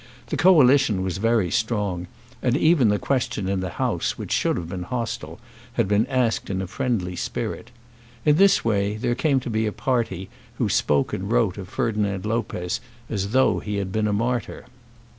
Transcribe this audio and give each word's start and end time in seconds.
The 0.29 0.35
Coalition 0.35 1.03
was 1.03 1.19
very 1.19 1.51
strong; 1.51 2.07
and 2.41 2.57
even 2.57 2.87
the 2.89 2.97
question 2.97 3.47
in 3.47 3.59
the 3.59 3.69
House, 3.77 4.17
which 4.17 4.31
should 4.31 4.57
have 4.57 4.67
been 4.67 4.81
hostile, 4.81 5.39
had 5.73 5.87
been 5.87 6.07
asked 6.07 6.49
in 6.49 6.59
a 6.59 6.65
friendly 6.65 7.15
spirit. 7.15 7.69
In 8.25 8.37
this 8.37 8.65
way 8.65 8.95
there 8.97 9.13
came 9.13 9.39
to 9.41 9.49
be 9.51 9.67
a 9.67 9.71
party 9.71 10.27
who 10.55 10.69
spoke 10.69 11.13
and 11.13 11.31
wrote 11.31 11.59
of 11.59 11.69
Ferdinand 11.69 12.25
Lopez 12.25 12.81
as 13.11 13.29
though 13.29 13.59
he 13.59 13.75
had 13.75 13.91
been 13.91 14.07
a 14.07 14.11
martyr. 14.13 14.65